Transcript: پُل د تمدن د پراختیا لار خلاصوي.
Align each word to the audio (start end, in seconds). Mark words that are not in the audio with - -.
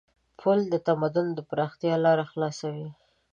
پُل 0.39 0.59
د 0.73 0.75
تمدن 0.87 1.27
د 1.33 1.39
پراختیا 1.49 1.95
لار 2.03 2.19
خلاصوي. 2.31 2.89